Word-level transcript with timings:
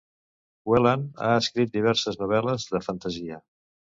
Whelan 0.71 1.03
ha 1.25 1.33
escrit 1.41 1.75
diverses 1.77 2.19
novel·les 2.21 2.67
de 2.73 2.83
fantasia. 2.87 3.41